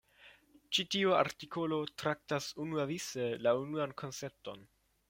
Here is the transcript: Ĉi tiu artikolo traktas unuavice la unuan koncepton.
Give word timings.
Ĉi 0.77 0.85
tiu 0.95 1.13
artikolo 1.17 1.79
traktas 2.05 2.49
unuavice 2.65 3.31
la 3.47 3.57
unuan 3.63 3.97
koncepton. 4.05 4.69